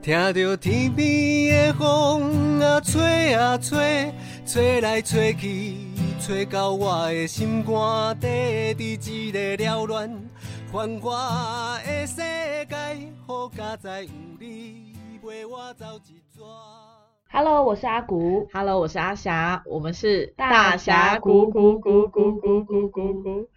[0.00, 4.12] 听着天边的风啊吹啊吹，
[4.46, 5.74] 吹来吹去，
[6.20, 8.26] 吹到我的心肝底，
[8.74, 10.08] 伫一个缭乱
[10.72, 12.76] 繁华的世界，
[13.26, 16.46] 好佳哉有你陪我走一桩。
[17.30, 18.48] Hello，我是阿古。
[18.54, 19.62] Hello，我是阿霞。
[19.66, 23.48] 我们是大侠古古古古古古古古古。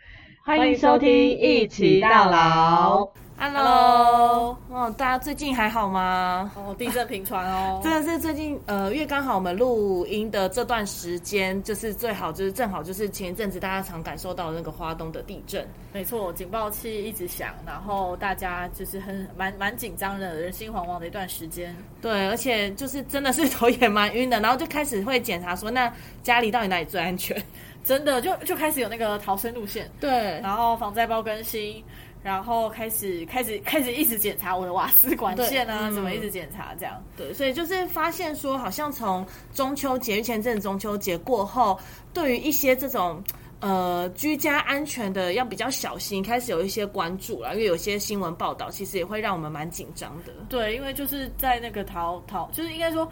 [0.44, 3.08] 欢迎收听一起到老。
[3.38, 6.52] Hello，哦，大家最近还好吗？
[6.56, 15.68] 哦，地震频传哦， 真的是最近呃，因为刚好我们录音的这段时间，就是最好就是正好就是前一阵子大家常感受到的那个花东的地震。
[15.94, 21.76] 没错，警报器一直响，然后大家就是很蛮蛮紧张的，人心惶惶的一段时间。
[22.02, 25.92] 对，而且就是真的是头也蛮晕的，然后就开始会检查说，那
[26.24, 27.36] 家里到底哪里最安全？
[27.84, 31.84] 真的就就开始有那个逃生路线，对，然后防灾包更新，
[32.24, 37.04] 然后开始开始开始一直检查我的瓦斯管线啊，怎么一直检查这样。
[37.18, 41.80] 对，所以就是发现说，好像从中秋节，因前阵子中秋节过后，
[42.14, 43.24] 对于一些这种
[43.60, 47.54] 呃居家安全的要比较小心，开始有一些关注了。
[47.54, 50.32] 因为有些新闻报道，其实也会让我们蛮紧张的。
[50.48, 53.10] 对，因为就是在那个逃逃，就是应该说，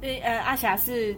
[0.00, 1.16] 呃呃，阿霞是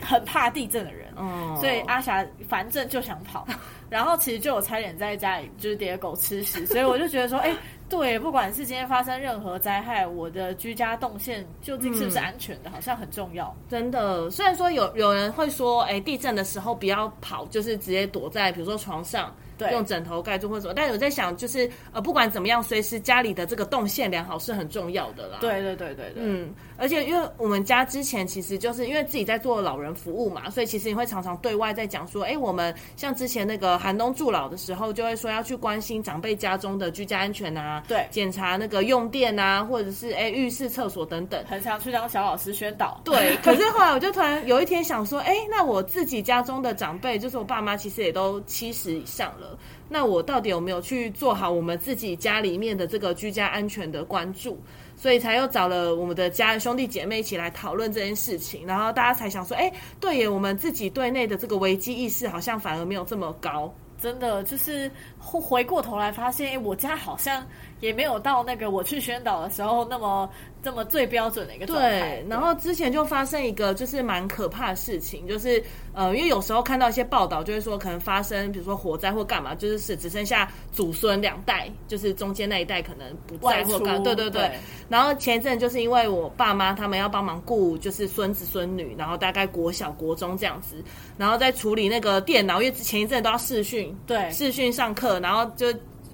[0.00, 3.46] 很怕地震的人，嗯，所以阿霞反正就想跑，
[3.90, 7.54] 然后其实就有差点在家里就是跌狗吃屎，所以我就觉得说，哎、
[7.88, 13.54] 对，不管是今天发生任何灾害，我的居家动线究竟是不是安全的，好像很重要。
[13.68, 19.34] 真的，虽然说有有人会说，哎，地震的时候不要跑，就是直接躲在比如说床上。
[19.58, 25.38] 对用枕头盖住或者什么，但我在想，就是呃，不管怎么样，随时家里的这个动线良好是很重要的啦。
[25.40, 41.42] 对对对对对，嗯，而且因为我们家之前其实就是因为自己在做老人服务嘛，所以其实你会常常对外在讲说，哎，我们像之前那个寒冬助老的时候，就会说要去关心长辈家中的居家安全啊，对检查那个用电啊，或者是哎浴室、厕所等等。
[41.48, 43.00] 很常去当小老师宣导。
[43.04, 49.45] 对， 可是后来我就突然有一天想说，哎，那我自己家中的长辈，就是我爸妈，其实也都七十以上了，
[49.88, 54.58] 那我到底有没有去做好我们自己家里面的这个居家安全的关注？
[54.96, 59.70] 所以才又找了我们的家人兄弟姐妹一起来讨论这件事情，然后大家才想说，哎，
[60.00, 63.72] 对耶，我们自己对内的这个危机意识好像反而没有这么高。
[64.00, 64.90] 真的就是
[65.26, 67.44] 回回过头来发现，哎，我家好像
[67.80, 70.30] 也没有到那个我去宣导的时候那么
[70.62, 72.26] 这么最标准的一个状态对，。
[72.28, 84.42] 然后之前就发生一个就是蛮可怕的事情，就是呃，因为有时候看到一些报道，就是说可能发生，比如说火灾或干嘛，就是是只剩下祖孙两代，就是中间那一代可能不在或干，对对对。
[84.42, 84.52] 对
[84.88, 90.76] 然后前一阵就是因为我爸妈他们要帮忙顾就是孙子孙女，然后大概国小国中这样子，
[91.18, 95.66] 然后在处理那个电脑，因为前一阵都要视讯，对视讯上课，然后就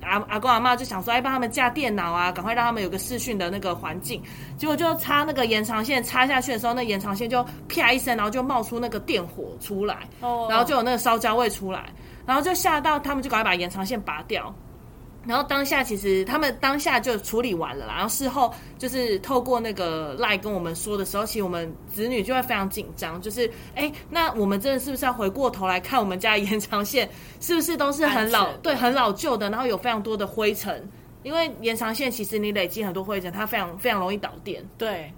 [0.02, 4.20] 阿阿公阿妈就想说，哎，帮他们架电脑啊，赶快让他们有个视讯的那个环境。
[4.56, 11.88] 结果就插那个延长线插下去的时候，那延长线就啪一声，然后就冒出那个电火出来，哦然后就有那个烧焦味出来，
[12.26, 14.52] 然后就吓到他们就赶快把延长线拔掉。
[15.24, 27.08] 然后当下其实他们当下就处理完了啦，然后事后就是透过那个赖跟我们说的时候，其实我们子女就会非常紧张，就是哎，那我们真的是不是要回过头来看我们家的延长线？
[27.40, 30.88] 是不是都是很老对很老旧的，然后有非常多的灰尘，
[31.22, 35.12] 因为延长线其实你累积很多灰尘，它非常非常容易导电，对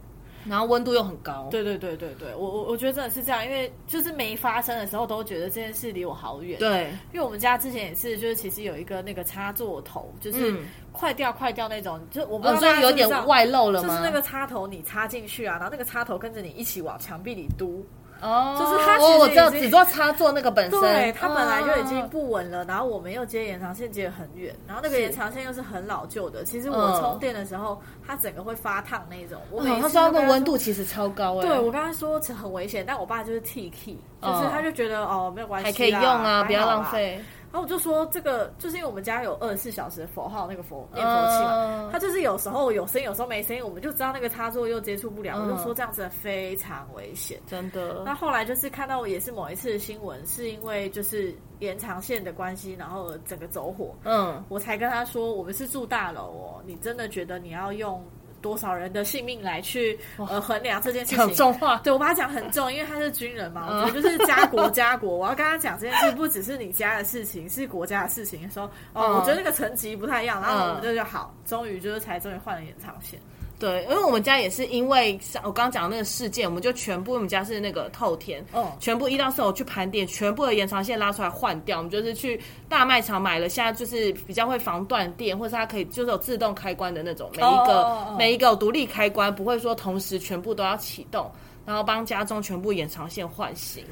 [0.49, 1.49] 然后温度又很高。
[1.51, 6.59] 对对对对对，我我我觉得真的是这样，因为就是没发生的时候都觉得这件事离我好远。
[6.59, 13.89] 对因为我们家之前也是，就是其实有一个那个插座头，就是嗯快掉快掉那种，就我不知哦，道所以有点外漏了吗？
[13.89, 17.85] 就是那个插头你插进去啊，然后那个插头跟着你一起往墙壁里嘟，
[18.25, 29.41] 哦，就是它其实哦我知道，已经只做插座那个本身，对，它本来就已经哦不稳了，然后我们又接延长线接得很远，然后那个延长线又是很老旧的，其实我嗯充电的时候，它整个会发烫那种。
[29.51, 33.93] 我每哦次他说那个都跟他温度其实超高哎，对我刚才说这很危险，但我爸就是 T K，
[34.23, 36.65] 就是嗯他就觉得哦没有关系，还可以用啊，不要。
[36.67, 37.21] 浪费。
[37.55, 47.39] 然后我就说这个就是因为我们家有二十四小时的佛号那个佛念佛器嘛，嗯它就是有时候有声音，有时候没声音，我们就知道那个插座又接触不了，嗯我就说这样子非常危险。
[47.47, 58.05] 真的那，后来就是看到也是某一次新闻，是因为就是延长线的关系，然后整个走火，嗯，我才跟他说我们是住大楼哦，你真的觉得你要用
[58.45, 61.35] 多少人的性命来去呃衡量这件事讲情？
[61.35, 65.17] 重话，对我把他讲很重，因为他是军人嘛，嗯我觉得就是家国家国。
[65.17, 68.51] 我要跟他讲这件事，不只是你家的事情，是国家的事情。
[68.51, 73.19] 说哦，嗯我觉得那个层级不太一样，然后我们就就好，终于就是才终于换了延长线。
[73.65, 81.79] 对，因为我们家也是因为上我刚刚讲的那个事件，我们就全部我们家是那个透天，嗯全部一到四楼去盘点，全部的延长线拉出来换掉。
[81.79, 82.39] 我们就是去
[82.69, 91.31] 大卖场买了，现在就是比较会防断电，或者是它可以就是有自动开关的那种，每一个、哦哦哦每一个有独立开关，不会说同时全部都要启动，
[91.65, 93.83] 然后帮家中全部延长线换新。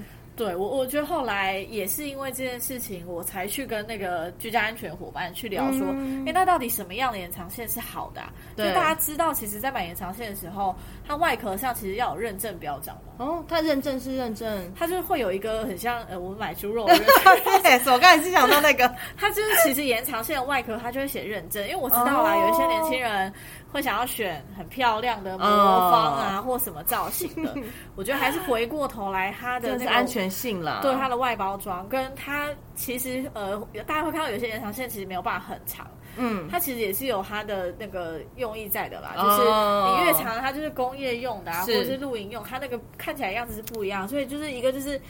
[0.42, 8.32] 对我，我觉得后来也是因为这件事情，我才去跟那个居家安全伙伴去聊说，哎、嗯那到底什么样的延长线是好的、啊？
[8.56, 10.74] 就大家知道，其实，在买延长线的时候，
[11.06, 14.72] 它外壳上其实要有认证标章嘛，哦，它认证是认证。
[14.76, 22.42] 它就是会有一个很像呃，我们买猪肉的 认证，对，我刚才是想到那个， 它就是其实延长线的外壳它就会写认证，因为我知道啦，哦。
[22.42, 23.32] 有一些年轻人
[23.70, 27.54] 会想要选很漂亮的魔方啊，哦或什么造型的，
[27.94, 30.80] 我觉得还是回过头来它的那个安全性啦。
[30.82, 35.86] 对它的外包装，跟它其实呃，大家会看到有些延长线其实没有办法很长，
[36.16, 45.00] 嗯，它其实也是有它的那个用意在的啦，哦就是你越长，它就是工业用的啊，或者是露营用，它那个看起来样子是不一样，所以就是一个就是。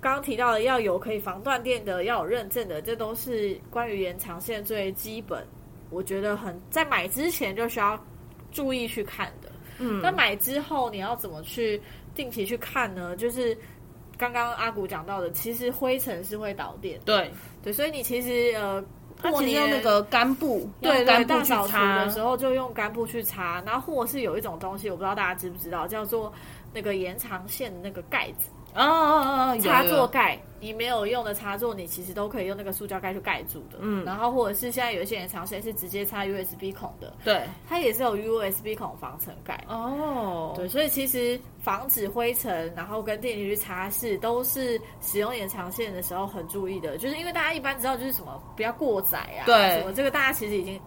[0.00, 5.42] 刚刚提到的要有可以防断电的，要有认证的，这都是关于延长线最基本，
[5.88, 7.98] 我觉得很在买之前就需要
[8.52, 9.50] 注意去看的。
[9.78, 11.80] 嗯那买之后你要怎么去
[12.14, 13.16] 定期去看呢？
[13.16, 13.56] 就是
[14.18, 17.30] 刚刚阿古讲到的，其实灰尘是会导电的，对，
[17.62, 18.84] 对，所以你其实呃，它
[19.30, 26.32] 过年其实用那个干布，对干布去大扫除擦的时候就用干布去擦，然后或是有一种东西，我不知道大家知不知道，叫做
[26.72, 33.78] 那个延长线的那个盖子，哦哦哦，哦插座盖，你没有用的插座，你其实都可以用那个塑胶盖去盖住的。
[33.80, 39.62] 嗯然后或者是现在有一些延长线是直接插 USB 孔的，对它也是有 USB 孔防尘盖。
[39.68, 46.98] 哦，对，所以其实防止灰尘，然后跟电力去擦拭，都是使用延长线的时候很注意的。
[46.98, 50.80] 就是因为大家一般知道就是什么不要过载啊，对什么这个大家其实已经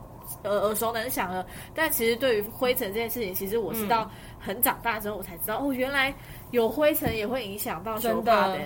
[0.43, 1.45] 呃耳熟能详了。
[1.73, 4.09] 但其实对于灰尘这件事情，其实我是到
[4.39, 6.13] 很长大之后我才知道，哦，原来
[6.51, 8.59] 有灰尘也会影响到修真的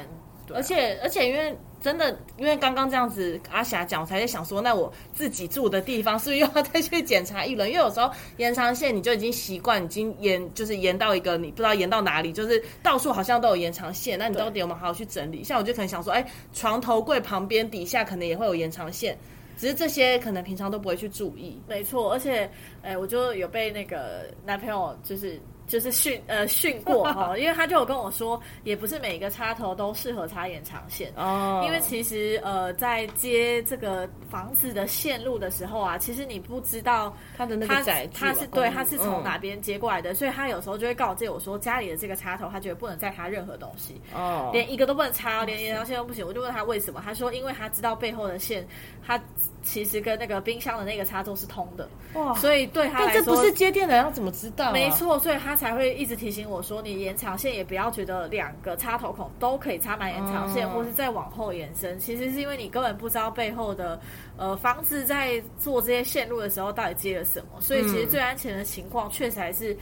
[0.53, 7.69] 而且而且因为真的，因为刚刚这样子阿霞讲，我才在想说，那我自己住的地方是不是又要 再去检查一轮？
[7.69, 15.41] 因为有时候延长线你就已经习惯，已经延就是延到一个你不知道延到哪里，就是到处好像都有延长线，那你到底有没有好好去整理？
[15.41, 19.17] 像我就可能想说，哎，床头柜旁边底下可能也会有延长线，
[19.57, 21.59] 只是这些可能平常都不会去注意。
[21.67, 22.49] 没错，而且，
[22.81, 25.39] 哎，我就有被那个男朋友就是
[25.71, 31.09] 就是训呃训过哈，因为他就有跟我说，也不是每个插头都适合插延长线。
[31.15, 46.27] 哦，因为其实呃，在接这个房子的线路的时候啊，其实你不知道它的那个载具它是对啊公它是从嗯哪边接过来的，所以他有时候就会告诫我说，家里的这个插头他觉得不能再插任何东西，哦，连一个都不能插，连延长线都不行。
[46.27, 48.67] 我就问他为什么，他说因为他知道背后的线，
[49.05, 49.17] 它
[49.63, 54.71] 其实跟那个冰箱的那个插座是通的，哇，所以对他来说但这不是接电的要怎么知道、啊？
[54.71, 61.97] 没，错，所以他才会一直提醒我说，你延长线也不要觉得两个插头孔都可以插满延长线，嗯或是再往后延伸。
[61.99, 63.99] 其实是因为你根本不知道背后的
[64.37, 69.77] 呃房子在做这些线路的时候到底接了什么，所以其实嗯最安全的情况确实还是。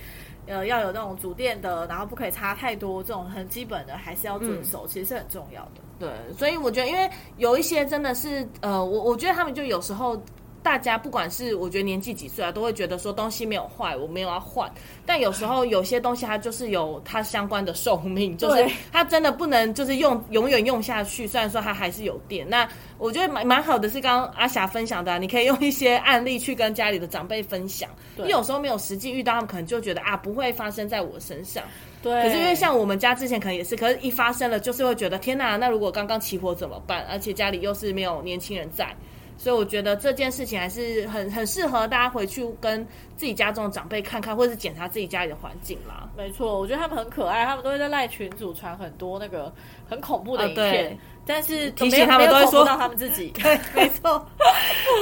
[0.47, 5.81] 呃，要有那种主电的，然后不可以插太多，这种很基本的还是要遵守，其实是很重要的。
[5.99, 10.19] 对，所以我觉得，因为有一些真的是，呃，我我觉得他们就有时候。
[10.61, 14.69] 大家不管是我觉得年纪几岁啊，都会觉得说东西没有坏，我没有要换。
[15.05, 21.25] 但有时候有些东西它就是有它相关的寿命，就是它真的不能就是用永远用下去。
[21.25, 22.67] 虽然说它还是有电，那
[22.97, 27.89] 我觉得蛮蛮好的是刚刚阿霞分享的啊、你可以用一些案例去跟家里的长辈分享。
[28.17, 31.63] 你有时候没有实际遇到，他们可能就觉得啊不会发生在我身上。
[32.01, 37.05] 对，可是因为像我们家之前可能也是，可是一发生了，就是会觉得天哪，那如果刚刚起火怎么办？
[37.09, 38.95] 而且家里又是没有年轻人在，
[39.39, 46.09] 所以我觉得这件事情还是很很适合大家回去跟自己家中的长辈看看，或者是检查自己家里的环境啦。
[46.17, 49.51] 没错，我觉得他们很可爱，他们都会在赖群组传很多那个
[49.89, 53.29] 很恐怖的影片，但是提醒他们都会说到他们自己。
[53.41, 54.11] 对，没错。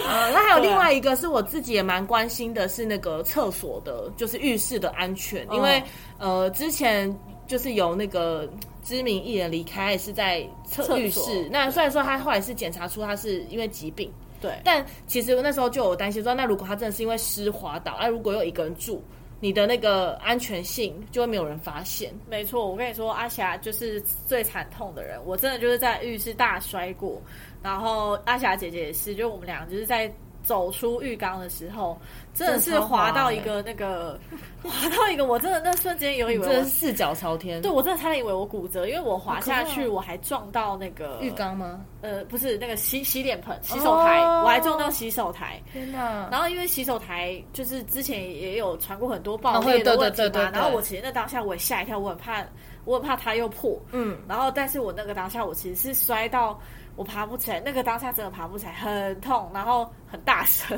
[0.08, 5.82] 呃，那还有另外一个是我自己也蛮关心的，是那个厕所的，就是浴室的安全，因为、
[6.20, 7.12] 呃之前
[7.48, 8.48] 就是有那个
[8.84, 11.50] 知名艺人离开，是在厕厕所浴室。
[11.51, 19.03] 那虽然说他后来是检查出他是因为疾病，对，但其实那时候就有担心说，那如果他真的是因为湿滑倒，那如果有一个人住，
[19.39, 22.13] 你的那个安全性就会没有人发现。
[22.29, 25.20] 没错，我跟你说，阿霞就是最惨痛的人。
[25.25, 27.22] 我真的就是在浴室大摔过，
[27.62, 30.12] 然后阿霞姐姐也是，就我们俩就是在
[30.48, 32.00] 走出浴缸的时候，
[32.34, 34.18] 真的是滑到一个那个，
[34.63, 37.62] 滑到一个，我真的那瞬间有以为我真的四脚朝天。
[37.62, 41.82] 对我真的差点以为我骨折，因为我滑下去，我还撞到那个浴，缸吗？
[42.01, 45.62] 呃，不是那个洗洗脸盆、洗手台，哦我还撞到洗手台。
[45.74, 46.30] 天哪！
[46.32, 52.42] 然后因为洗手台就是之前也有传过很多爆裂的问题嘛，然后我其实那当下我也吓一跳，我很怕，
[52.86, 53.77] 我很怕它又破。
[53.92, 56.58] 嗯，然后，但是我那个当下，我其实是摔到
[56.98, 60.77] 我爬不起来，那个当下真的爬不起来，很痛，然后很大声，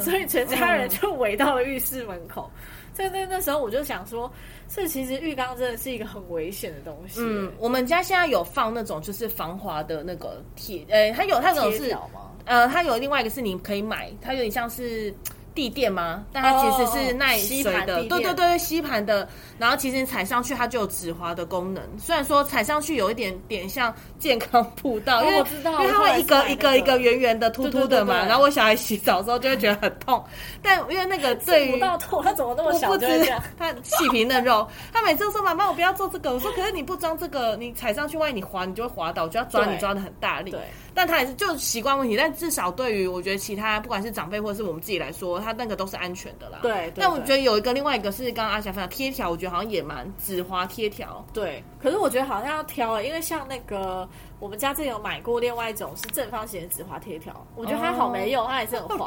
[0.00, 2.50] 所以全家人就围到了浴室门口。
[2.94, 4.30] 所以那那时候我就想说，
[4.68, 7.20] 这其实浴缸真的是一个很危险的东西。
[7.22, 11.96] 嗯，我们家现在有放那种就是防滑的那个铁，呃，它有它有贴是？
[12.44, 15.14] 呃，它有另外一个是你可以买，它有点像是
[15.54, 16.24] 地垫吗？
[16.32, 19.28] 但它其实是耐水的，对对对，吸盘的。
[19.58, 28.24] 然后其实你踩上去它就有止滑的功能，虽然说踩上去有一点点像健康步道，因为哦我知道因为它会一个一个一个圆圆的、凸凸的嘛。
[28.26, 30.24] 然后我小孩洗澡的时候就会觉得很痛，
[30.62, 33.42] 但因为那个对于不到痛，他怎么那么小就会这样？
[33.58, 40.50] 他细皮嫩肉，他每次都说妈妈我不要做这个，我说可是你不装这个，你踩上去万一你滑，你就会滑倒，我就要抓你抓的很大力。
[40.50, 40.60] 对，
[40.94, 46.60] 但他也是就习惯问题，但至少对于我觉得其他不管是长辈或者是我们自己来说，他那个都是安全的啦。
[46.62, 51.24] 对对但我觉得有一个另外一个是刚刚阿霞分享贴条，我觉得好像也蛮止滑贴条。
[51.32, 54.08] 对，可是我觉得好像要挑欸，因为像那个
[54.42, 59.06] 我们家这有买过另外一种是正方形的纸滑贴条，我觉得它好没用，它还是很滑。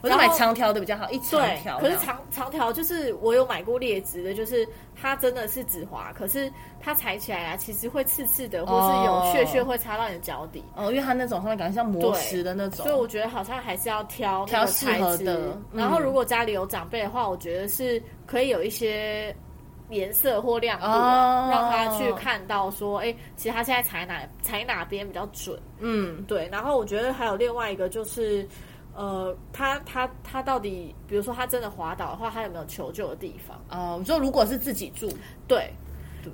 [0.00, 1.96] 我就买长条的比较好，一长对条，这样。
[1.96, 4.68] 可是长长条就是我有买过劣质的，就是
[5.00, 10.64] 它真的是纸滑，可是它踩起来啊，其实会刺刺的，或是有屑屑会插到你的脚底。
[10.74, 19.32] 哦，因为它那种上面感觉像磨石的那种，所以我觉得好像还是要挑挑适合的然后嗯如果家里有长辈的话，我觉得是可以有一些
[19.90, 20.86] 颜色或亮度、
[22.04, 25.58] 去看到说，哎、其实他现在踩哪踩哪边比较准。
[25.78, 28.46] 嗯，对，然后我觉得还有另外一个就是，
[28.94, 33.62] 呃，他他他到底，比如说他真的滑倒的话，他有没有求救的地方？
[33.70, 35.10] 哦，你说如果是自己住，
[35.48, 35.72] 对，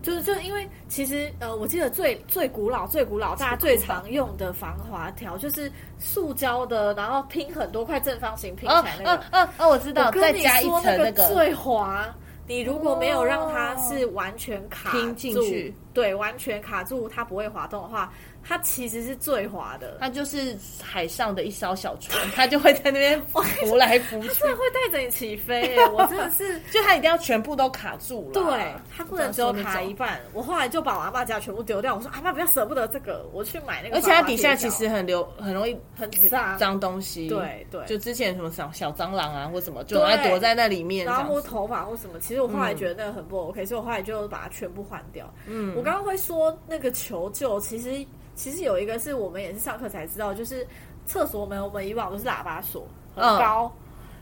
[0.02, 9.16] 就是就是因为其实呃，我记得最最古老最古老大家最常用的防滑条就是塑胶的，然后拼很多块正方形拼起哦来那个。
[9.16, 12.06] 哦哦哦，我知道，再加一说层那个个最滑。
[12.48, 18.10] 你如果没有让它是完全卡住去，对，完全卡住，它不会滑动的话，
[18.48, 19.98] 它其实是最滑的。
[20.00, 26.58] 它就是海上的一艘小船，它就会在那边 浮来浮去，真的会带着你起飞、 欸，我真的是。
[26.72, 28.32] 就它一定要全部都卡住了。
[28.32, 30.18] 对，它不能只有卡一半。
[30.32, 31.94] 我后来就把我阿爸家全部丢掉。
[31.94, 33.96] 我说阿爸不要舍不得这个，我去买那个。
[33.96, 37.28] 而且它底下其实很流，很容易很脏脏东西。
[37.28, 41.22] 对对就之前什么小小蟑螂啊或什么，就爱躲在那里面这然。
[41.22, 45.30] 后摸头发或什么，其实我后来觉得那个很不 OK，、所以我后来就把它全部换掉。
[45.46, 48.04] 嗯，我刚刚会说那个求救，其实
[48.38, 50.64] 其实有一个是我们也是上课才知道，就是
[51.06, 53.72] 厕所门我们以往都是喇叭锁，很嗯高，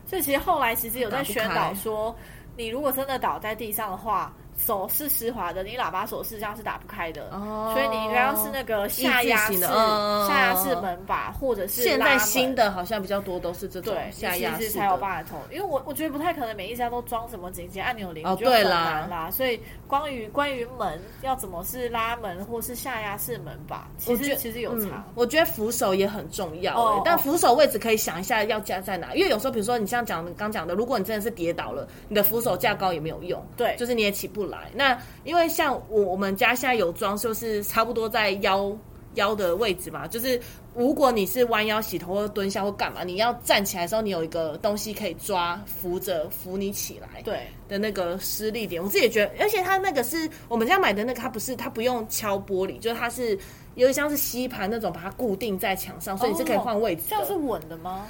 [0.07, 2.15] 所以其实后来其实有在宣导说，
[2.55, 4.33] 你如果真的倒在地上的话。
[4.57, 7.71] 手是湿滑的，你喇叭手是这样是打不开的，哦。
[7.73, 14.69] 所以你应该要是那个下压式、下压式门把，或者是现在新的好像比较多都是这种对，下压式的。
[14.71, 14.97] 才有。
[14.97, 19.29] 办法投，因为我我觉得不太可能每一家都装什么紧急按钮铃，哦对啦难啦。
[19.29, 25.05] 所以关于关于门要怎么是拉门或是下压式门把，其实其实有嗯差。
[25.13, 27.19] 我觉得扶手也很重要、但哦。
[27.19, 33.75] 扶手位置可以想一下要加在哪，因为有时候比如说你像讲刚讲的，如果你真的是跌倒了，你的扶手架高也没有用，对。
[33.77, 34.71] 就是你也起不来。
[34.73, 38.75] 那因为像我我们家现在有装，修是差不多在腰
[39.15, 40.39] 腰的位置嘛，就是
[40.75, 47.21] 如果你是弯腰洗头或蹲下或干嘛，你要站起来的时候，你有一个东西可以抓扶着扶你起来。
[47.23, 53.31] 对，的那个施力点，我自己也觉得，而且它那个是我们家买的那个，它不是它不用敲玻璃，就是它是
[53.73, 57.07] 有点像是吸盘那种，把它固定在墙上，所以你是可以换位置的。
[57.09, 58.05] 这样是稳的吗？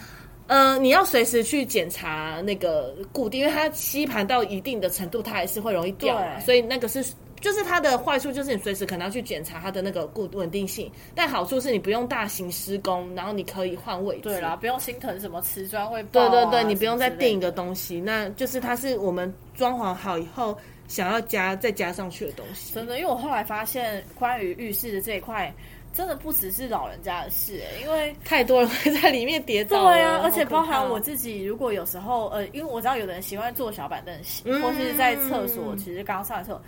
[0.47, 7.05] 呃，你要随时去检查那个固定，因为它吸盘到一定的程度，它还是会容易掉嘛，所以那个是。
[7.39, 14.23] 就是它的坏处就是你随时可能要去检查它的那个固稳定性，但好处是你不用大型施工，然后你可以换位置。
[14.23, 16.01] 对啦，不用心疼什么瓷砖会。
[16.05, 22.73] 对对对，你不用再定一个东西，那就是它是我们装潢好以后想要加再加上去的东西。
[22.73, 25.53] 真的，因为我后来发现，关于浴室的这一块，
[25.97, 29.85] 真的不只是老人家的事、欸，因为太多人会在里面跌倒。
[29.85, 34.15] 对啊，而且包含我自己，如果有时候呃，因为我知道有的人喜欢坐小板凳
[34.61, 36.61] 或是在厕所，其实刚上完厕所，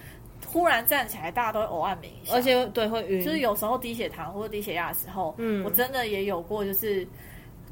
[0.47, 7.07] 忽然站起来，大家都会偶按鸣一下，而且对会晕，就是有时候低血糖或者低血压的时候，嗯我真的也有过，就是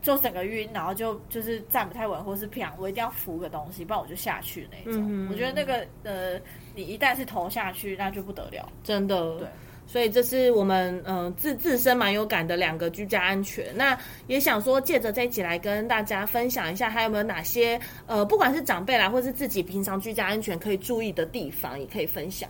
[0.04, 5.02] 就整个晕，然后就就是站不太稳，或是不想，我一定要扶个东西，不然我就下去那种。
[5.02, 6.40] 嗯哼我觉得那个呃，
[6.76, 8.72] 你一旦是头下去，那就不得了。
[8.84, 9.48] 真的对。
[9.88, 13.66] 所以这是我们嗯、呃自自身蛮有感的两个居家安全。
[13.76, 22.50] 那也想说借着这一起来跟大家分享一下，还有没有哪些呃不管是长辈来，或是自己平常居家安全可以注意的地方，也可以分享。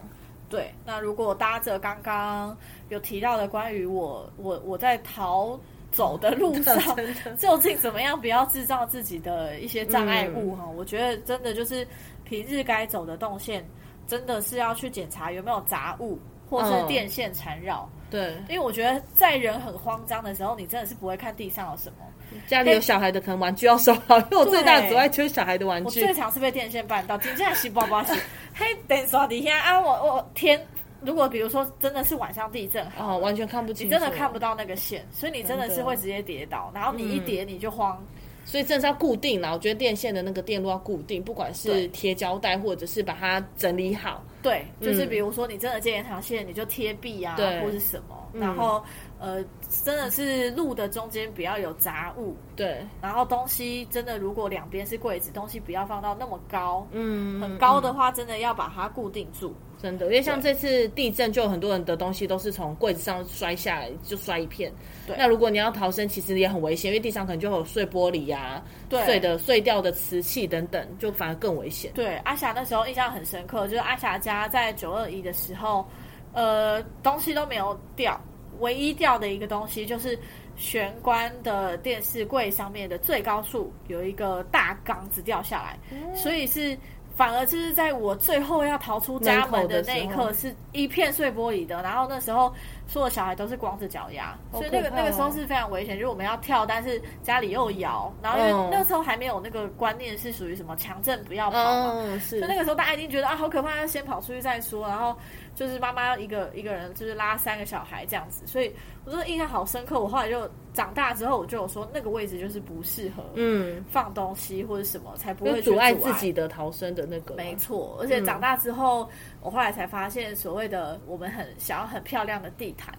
[0.49, 2.57] 对，那如果搭着刚刚
[2.89, 5.59] 有提到的关于我我我在逃
[5.91, 6.77] 走的路上，
[7.37, 11.85] 究竟怎么样不要制造自己的一些障碍物哈、我觉得真的就是
[12.23, 13.61] 平日该走的动线，
[14.07, 16.17] 真的是要去检查有没有杂物
[16.49, 21.97] 或是嗯电线缠绕，对，因为我觉得在人很慌张的时候，你真的是不会看地上有什么。
[22.45, 26.13] 家里有小孩的可能玩具要收好，因为我最大的阻碍就是小孩的玩具我最。
[26.13, 28.13] 常是被电线绊到，真正是包包洗，
[28.53, 30.61] 嘿，等刷底下啊，我我天，
[31.01, 38.01] 如果比如说真的是晚上地震哦，完全看不清，你真的看不到那个线，所以你真的是会直接跌倒，然后你一跌你就慌。
[38.45, 39.51] 所以真的是要固定啦。
[39.51, 44.23] 我觉得电线的那个电路要固定，不管是对贴胶带或者是把它整理好。
[44.47, 48.83] 对，就是嗯比如说你真的建一条线，你就贴壁啊，对或是什么，嗯然后
[49.19, 49.43] 呃，
[49.83, 59.53] 真的是路的中间不要有杂物，对，然后东西真的如果两边是柜子，东西不要放到那么高，嗯，很高的嗯话，真的要把它固定住。
[59.81, 64.71] 真的，因为像这次地震，就有很多人的东西都是从柜子上摔下来，就摔一片。
[65.05, 71.91] 对那如果你要逃生，其实也很危险，因为地上可能就会有碎玻璃呀、对碎的碎掉的瓷器等等，就反而更危险。
[71.93, 75.87] 对，阿霞那时候印象很深刻，就是阿霞家在九二一的时候，
[76.33, 78.19] 呃，东西都没有掉，
[78.59, 80.17] 唯一掉的一个东西就是
[80.55, 85.79] 玄关的电视柜上面的最高处有一个大缸子掉下来，
[86.15, 86.75] 所以是。
[87.17, 91.81] 反而就是在我最后要逃出家门的那一刻，是一片碎玻璃的。
[91.81, 92.53] 然后那时候
[92.87, 95.95] 所有小孩都是光着脚丫，好所以那个哦那个时候是非常危险。
[95.97, 104.87] 就是我们要跳，但是家里又摇，然后因为那个时候还没有那个观念是属于什么强震不要跑嘛，嗯，是就那个时候，大家一定觉得啊，好可怕，要先跑出去再说。
[104.87, 105.13] 然后
[105.53, 109.99] 就是妈妈要一个一个人，就是拉三个小孩这样子，所以我真的印象好深刻。
[109.99, 116.27] 我后来就长大之后，我就有说那个位置就是不适合嗯，放东西或者什么，才不会阻碍自己。
[116.37, 117.33] 的逃生的那个。
[117.35, 119.09] 没错，而且长大之后，
[119.41, 122.93] 我后来才发现，所谓的我们很想要很漂亮的地毯，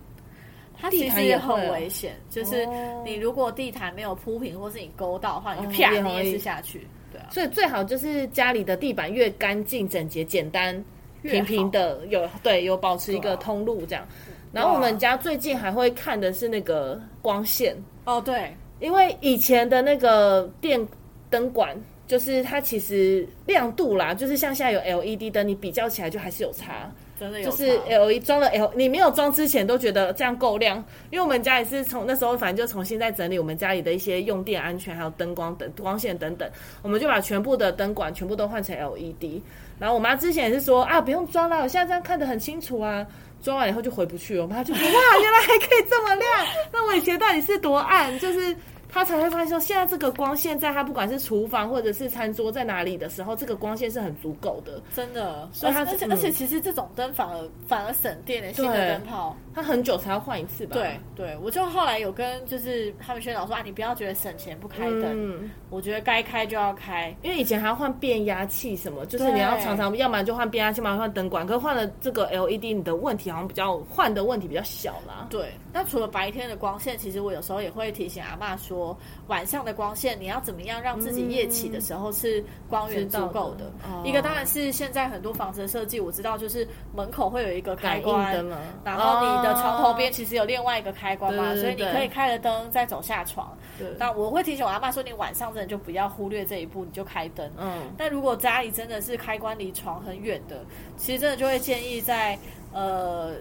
[0.77, 2.15] 它其地毯实也很危险。
[2.29, 6.87] 就是哦你如果地毯没有铺平，或是你勾到的话，你就哦啪，也很危你也是下去。
[7.11, 10.85] 对啊，所以最好就是家里的地板越干净、整洁、简单、
[11.23, 14.07] 平平的，有对有保持一个通路这样。
[14.53, 20.81] 然后我们家最近还会看的是那个光线，哦对，因为以前的那个电
[21.29, 26.91] 灯管，就是它其实亮度啦，就是像现在有 LED 灯，你比较起来就还是有差。
[27.19, 30.77] 真的有就是 LED 装了 L，你没有装之前都觉得这样够亮，
[31.11, 36.49] 因为我们家也是从那时候反正就重新在整理我们家里的一些用电安全，还有灯光等光线等等，
[36.83, 39.43] 我们就把全部的灯管全部都换成 LED。
[39.79, 43.07] 然后我妈之前也是说啊，不用装了，我现在这样看得很清楚啊。
[43.41, 46.29] 装完以后就回不去了，我妈就说哇，原来还可以这么亮，
[46.73, 48.19] 那我以前到底是多暗？
[48.19, 48.55] 就是
[48.89, 54.81] 她才会发现说，现在这个光线在他不管是厨房或者是餐桌在哪里的时候，这个光线是很足够的。
[54.97, 59.37] 真的，所以而且而且其实这种灯反而反而省电的，新的灯泡。
[59.59, 60.75] 她很久才要换一次吧？
[60.75, 67.13] 对对，我就后来有跟就是他们宣导说啊，你不要觉得省钱不开灯，嗯，我觉得该开就要开。
[67.23, 71.45] 因为以前还要换变压器什么，就是你要常常，要不然就换变压器，要不然换灯管。
[71.45, 75.27] 可是换了这个 LED，你的问题好像比较换的问题比较小啦。
[75.29, 83.73] 对，那除了白天的光线，其实我有时候也会提醒阿嬷说，晚上的光线你要怎么样让自己夜起的时候是光源足够的。
[84.05, 90.13] 一个当然是现在很多房子的设计，我知道就是门口会有一个开感应关，灯嘛，然后你的床头边哦。
[90.13, 93.57] 其实有另外一个开关嘛，对对所以你可以开了灯再走下床。
[93.79, 93.89] 对。
[93.99, 97.51] 那我会提醒我阿妈说，你晚上真的就不要忽略这一步，你就开灯。
[97.57, 100.65] 嗯，但如果家里真的是开关离床很远的，
[100.97, 102.39] 其实真的就会建议在
[102.73, 103.33] 呃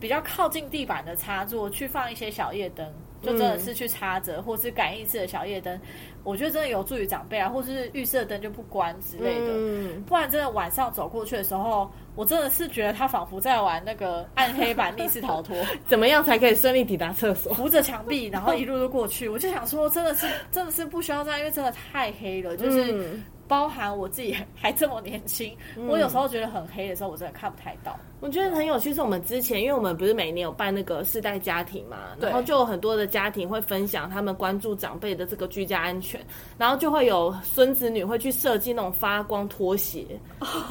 [0.00, 2.86] 比较靠近地板的插座去放一些小夜灯，
[3.22, 5.78] 就真的是去插着，或是感应式的小夜灯，
[6.24, 9.46] 我觉得真的有助于长辈啊，或是预设灯就不关之类的。
[9.48, 15.56] 嗯，不然真的晚上走过去的时候，我真的是觉得他仿佛在玩那个暗黑版密室逃脱，
[15.88, 17.52] 怎么样才可以顺利抵达厕所？
[17.54, 19.28] 扶着墙壁，然后一路就过去。
[19.28, 22.92] 我就想说，真的是真的是不需要这样，因为真的太黑了，就是。
[22.92, 25.56] 嗯包含我自己还这么年轻，
[25.88, 27.98] 我有时候觉得很黑的时候，我真的看不太到。
[28.20, 36.20] 我觉得很有趣，是我们之前，因为我们不是每年有办那个世代家庭嘛，然后就有很多的家庭会分享他们关注长辈的这个居家安全，
[36.56, 40.04] 然后就会有孙子女会去设计那种发光拖鞋，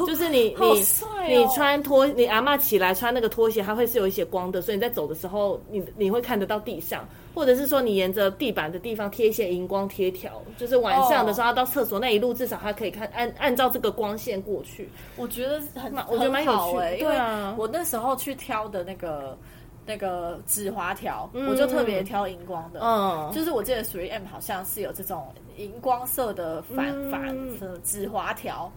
[0.05, 0.77] 就是你你哦。
[1.27, 7.05] 你穿拖，你阿嬷起来穿那个拖鞋，它会是有一些光的，所以你在走的时候，你你会看得到地上，
[7.35, 14.87] 或者是说你沿着地板的地方贴一些荧光贴条，就是晚上的时候要到厕所那一路，至少它可以看按按照这个光线过去。
[15.17, 19.37] 我觉得很，蛮我觉得蛮有趣对啊我那时候去挑的那个
[19.85, 28.71] 那个纸滑条，嗯我就特别挑荧光的，嗯，就是我记得属于 M 好像是有这种荧光色的反嗯反的纸滑条，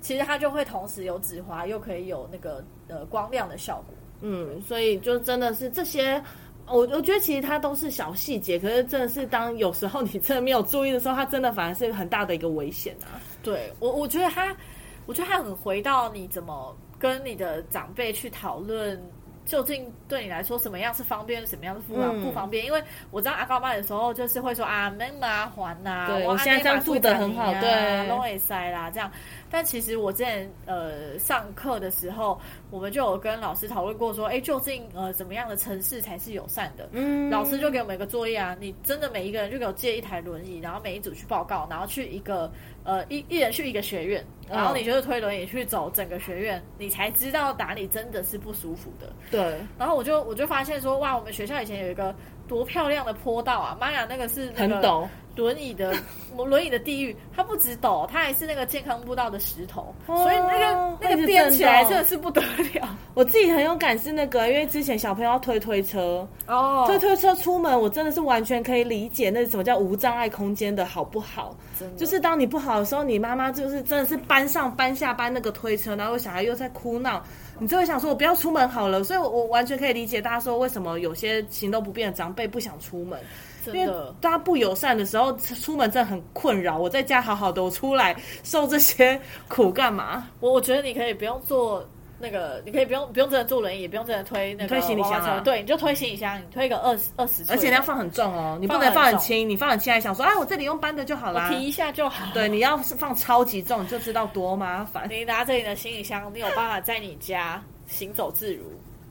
[0.00, 3.94] 其实它就会同时有纸滑，又可以有那个呃光亮的效果。
[4.20, 6.22] 嗯，所以就真的是这些。
[6.68, 13.18] 我我觉得其实它都是小细节，可是真的是当有时候你真的没有注意的时候，它真的反而是很大的一个危险啊。
[13.42, 14.56] 对我，我觉得它，
[15.04, 18.96] 我觉得它很回到你怎么跟你的长辈去讨论，
[19.44, 22.64] 究竟对你来说什么样是方便，什么样是不方、嗯不方便。
[22.64, 29.10] 因为我知道阿高妈有时候就是会说啊，没麻烦呐、对我我现在这样住的很好对弄会塞啦这样。
[29.52, 36.88] 但其实我之前呃上课的时候，我们就有跟老师讨论过说，哎，究竟呃怎么样的城市才是友善的？
[36.92, 42.50] 嗯老师就给我们一个作业啊，你真的每一个人就给我借一台轮椅，然后每一组去报告，然后去一个
[42.82, 49.12] 呃一一人去一个学院，嗯然后你就是推轮椅去走整个学院，你才知道哪里真的是不舒服的。
[49.30, 52.14] 对，然后我就我就发现说，哇，我们学校以前有一个
[52.52, 53.76] 多漂亮的坡道啊！
[53.80, 55.08] 妈呀，那个是那个很陡。
[55.34, 55.94] 轮椅的
[56.36, 71.56] 轮椅的地狱，它不止陡，它还是那个健康步道的石头，哦所以那个那个颠起来真的是不得了 我自己很有感是那个，因为之前小朋友要推推车，哦推推车出门，我真的是完全可以理解那什么叫无障碍空间的好不好。
[71.96, 77.24] 就是当你不好的时候，你妈妈就是真的是搬上搬下搬那个推车，然后小孩又在哭闹，
[77.62, 79.04] 你就会想说，我不要出门好了。
[79.04, 83.20] 所以我，完全可以理解大家说为什么有些行动不便的长辈不想出门，
[83.66, 83.92] 因为。
[84.20, 86.76] 大家不友善的时候，出门真的很困扰。
[86.76, 90.28] 我在家好好的，我出来受这些苦干嘛？
[90.40, 91.86] 我我觉得你可以不用坐
[92.22, 101.50] 那个，你可以不用不用真的坐轮椅，也不用真的推那个推行李箱啊对，你就推行李箱，你推个二十二十，而且你要放很重哦，你不能放很轻，你放很轻还想说，啊，我这里用搬的就好啦。
[101.50, 102.32] 提一下就好。
[102.32, 108.62] 对，你要是放超级重，你就知道多麻烦你拿着你的行李箱，你有办法在你家行走自如。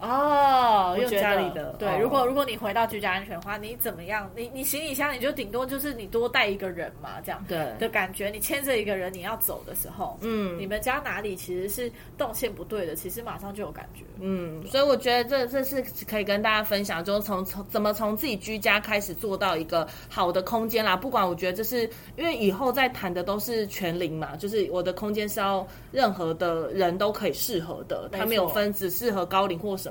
[0.02, 0.98] 哦。
[1.00, 4.30] 用家里的对，哦如果如果你回到居家安全的话，你怎么样？
[4.36, 8.30] 你你行李箱你就顶多就是你多带一个人嘛，这样对的感觉。
[8.30, 14.04] 你牵着一个人，你要走的时候，嗯你们家哪里其实是动线不对的，其实马上就有感觉。
[14.20, 20.96] 嗯，所以我觉得这这是可以跟大家分享，就是从从怎么从自己居家开始做到一个好的空间啦。
[20.96, 29.91] 不管我觉得这是因为以后在谈的都是全龄嘛，就是我的空间是要任何的人都可以适合的，没错它没有分只适合高龄或什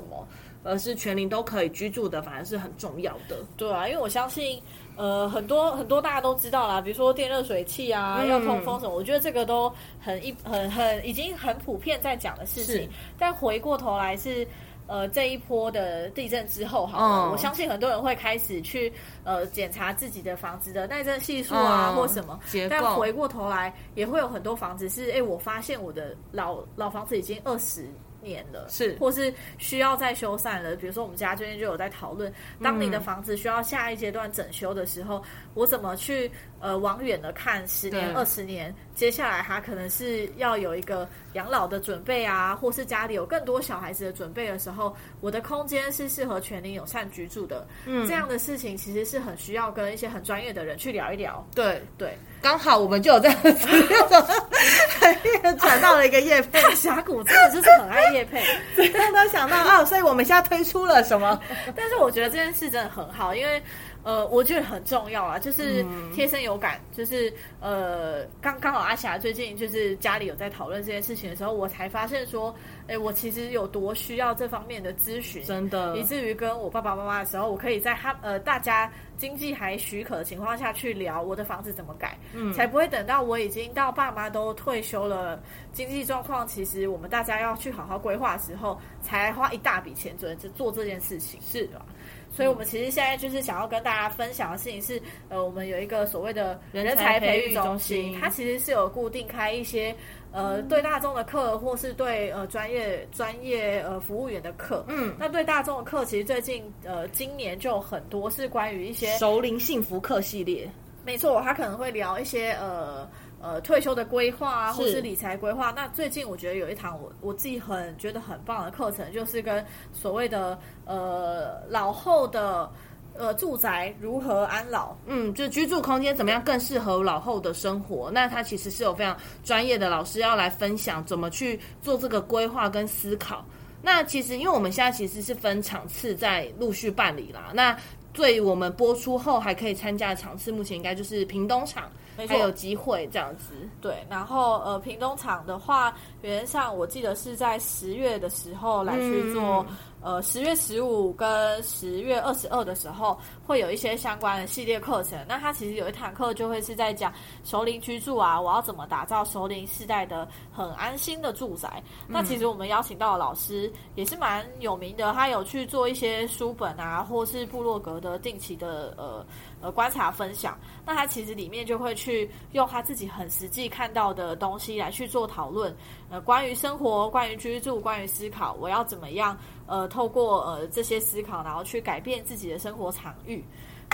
[0.63, 3.37] 而是全龄都可以居住的，反而是很重要的。
[3.57, 4.61] 对啊，因为我相信，
[4.95, 12.89] 呃，很多很多大家都知道啦，比如说电热水器啊，嗯要通风什么，我觉得这个都很一很很已经很普遍在讲的事情。
[13.17, 14.47] 但回过头来是。
[14.87, 18.91] 呃，这一波的地震之后，好了，嗯我相信很多人会开始去
[19.23, 22.37] 呃检查自己的房子的耐震系数啊，嗯或什么。
[22.69, 27.87] 但回过头来，也会有很多房子是，哎，我发现我的老老房子已经二十
[28.21, 30.75] 年了，是或是需要再修缮了。
[30.75, 32.31] 比如说，我们家最近就有在讨论，
[32.61, 47.67] 当你的嗯房子需要下一阶段整修的时候，我怎么去呃往远的看，十年、二十年，接下来它可能是要有一个养老的准备啊，或是家里有更多小孩子的准备的时候，我的空间是适合全龄友善居住的。
[47.85, 51.45] 嗯这样的事情其实是很需要跟一些很专业的人去聊一聊。
[51.55, 53.49] 对，对，刚好我们就有这样子
[55.59, 58.43] 转到了一个叶配，峡谷真的就是很爱叶配。
[58.91, 61.39] 大家都想到啊，所以我们现在推出了什么？
[61.75, 63.61] 但是我觉得这件事真的很好，因为
[64.03, 66.11] 呃，我觉得很重要啊，就是嗯。
[66.11, 72.53] 贴身有感，就是呃，刚刚好阿霞最近就是家里有在讨论这件事情的时候，我才发现说，
[72.87, 75.95] 哎，我其实有多需要这方面的咨询，真的。
[75.97, 82.51] 以至于跟我爸爸妈妈的时候，我可以在他呃大家经济还许可的情况下去聊我的房子怎么改，嗯。
[82.51, 91.65] 才不会等到我已经到爸妈都退休了，经济状况其实我们大家要去好好规划的时候，才花一大笔钱准备做这件事情，是。
[91.67, 91.85] 吧？
[92.33, 98.11] 所以，我们其实现在就是想要跟大家分享的事情是，呃，我们有一个所谓的人人才才培育中中心。
[98.11, 99.93] 心，它其实是有固定开一些
[100.31, 104.85] 呃对大众的课，或是对呃专业专业呃服务员的课。
[104.87, 110.69] 嗯，那对大众的课，其实最近呃今年就有很多是关于一些熟龄幸福课系列，
[111.03, 113.05] 没错，他可能会聊一些呃
[113.41, 115.71] 呃退休的规划啊，或是理财规划。
[115.75, 122.69] 那最近我觉得有一堂我我自己很觉得很棒的课程，就是跟所谓的呃老后的
[123.17, 124.95] 呃住宅如何安老。
[125.05, 128.11] 嗯，就居住空间怎么样更适合老后的生活？
[128.11, 133.43] 那他其实是有非常专业的老师要来分享怎么去做这个规划跟思考。
[133.83, 137.75] 那其实因为我们现在其实是分场次在陆续办理啦，那
[138.13, 143.53] 对我们播出后还可以参加的场次，目前应该就是屏东场没错还有机会这样子。
[143.81, 149.65] 对，然后呃，屏东场的话，原则上我记得是在十月的时候来去做，
[150.01, 155.19] 呃，十月十五跟十月二十二的时候会有一些相关的系列课程。
[155.27, 161.81] 那它其实有一堂课就会是在讲熟龄居住啊，我要怎么打造熟龄世代的很安心的住宅。
[162.07, 169.25] 那其实我们邀请到的老师也是蛮有名的，他有去做一些书本啊，或是部落格的定期的呃
[169.61, 170.57] 呃观察分享。
[170.85, 175.75] 那他其实里面就会去用他自己很实际看到的东西来去做讨论，
[176.09, 183.43] 呃，关于生活、关于居住、关于思考，我要怎么样呃透过呃这些思考，然后去改变自己的生活场域。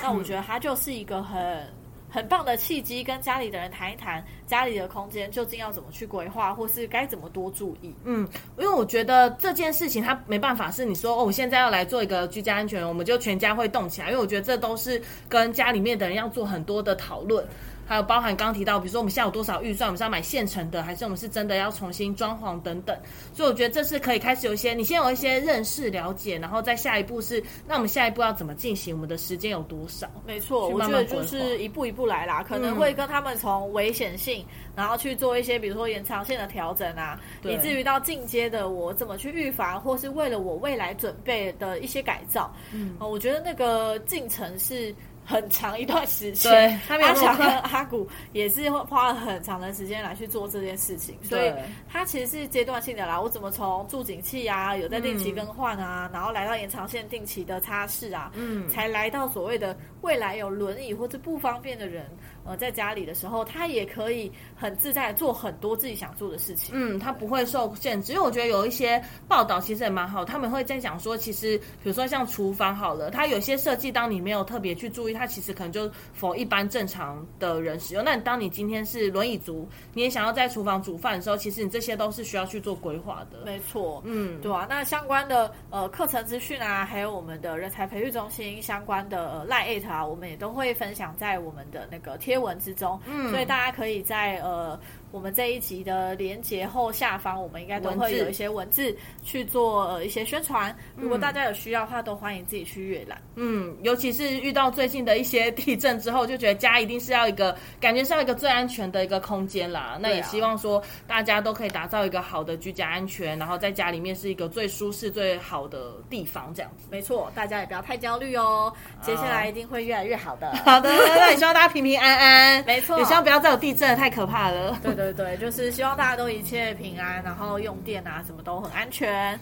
[0.01, 1.67] 那我觉得他就是一个很。
[2.09, 7.93] 很棒的契机，跟家里的人谈一谈家里的空间究竟要怎么去规划，或是该怎么多注意。
[8.05, 14.07] 嗯，因为我觉得这件事情它没办法是你说哦，我现在要来做一个居家安全，我们就全家会动起来。
[14.07, 17.45] 因为我觉得这都是跟家里面的人要做很多的讨论，
[17.87, 22.95] 还有包含刚刚提到，比如说我们现在有多少预算，我们是要买现成的，还是我们是真的要重新装潢等等。
[23.33, 28.93] 所以我觉得这是可以开始有一些，你先有一些认识了解，然后再下一步是，那我们下一步要怎么进行？
[28.93, 30.05] 我们的时间有多少？
[30.25, 34.45] 没错，我觉得就是一步一步来啦，可能会跟他们从危险性，
[34.75, 42.53] 然后去做一些比如说延长线的调整啊，以至于到进阶的我怎么去预防，或是为了我未来准备的一些改造。
[42.73, 44.93] 嗯，我觉得那个进程是。
[45.29, 51.63] 很长一段时间，对他没有阿翔那么快跟阿古也是会花了很长的时间来去做这件事情，所以对。
[51.91, 53.19] 它其实是阶段性的啦。
[53.19, 58.69] 我怎么从助景器啊，有在定期嗯更换啊，然后来到延长线定期的擦拭啊，嗯。
[58.69, 62.05] 才来到所谓的未来有轮椅或者不方便的人，
[62.47, 66.73] 呃，在家里的时候，他也可以很自在做很多自己想做的事情。
[66.73, 78.03] 嗯，他不会受限制，因为我觉得有一些报道其实也蛮好，他们会在讲说，其实比如说像厨房好了，它有些设计，当你没有特别去注意，它其实可能就否一般正常的人使用。
[78.03, 83.39] 那你当你今天是轮椅族，你也想要在厨房煮饭的时候，其实你这些都是需要去做规划的。
[83.45, 93.29] 没错，嗯，对啊，那相关的呃课程资讯啊，还有我们的人才培育中心相关的呃赖 at 啊，我们也都会分享在我们的那个贴文之中，嗯。
[93.29, 94.79] 所以大家可以在呃
[95.11, 100.75] 我们这一集的连接后下方，我们应该都会有一些文字去做呃一些宣传。
[100.95, 103.21] 如果嗯大家有需要的话，都欢迎自己去阅览。
[103.35, 109.97] 嗯，尤其是遇到最近的一些地震之后，就觉得家一定是要一个感觉是要一个最安全的一个空间啦。
[109.99, 116.87] 那也希望说大家都可以打造一个好的居家安全，然后在家里面是一个最舒适、最好的地方，这样子。
[116.91, 120.53] 没错，大家也不要太焦虑哦，接下来一定会越来越好的。
[120.65, 124.77] 好的，那也希望大家平平安安， 没错也希望不要再有地震，太可怕了。
[124.83, 129.39] 对对对，就是希望大家都一切平安，然后用电啊什么都很安全。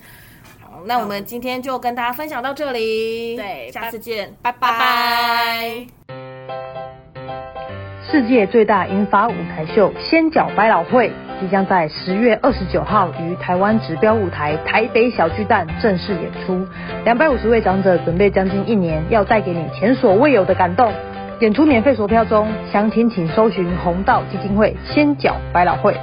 [0.62, 5.88] 好，那我们今天就跟大家分享到这里，对下次见，拜拜拜
[8.12, 16.68] 世界最大银发舞台秀“仙脚百老汇”即将在十月二十九号于台湾指标舞台台北小巨蛋正式演出。
[17.06, 20.94] 两百五十位长者准备将近一年，要带给你前所未有的感动。
[21.42, 25.94] 演出免费索票中，详情请搜寻红道基金会“仙角百老汇”。